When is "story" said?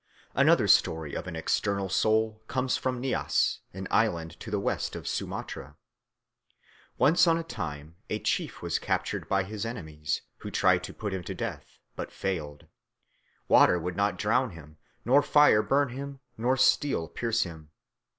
0.67-1.13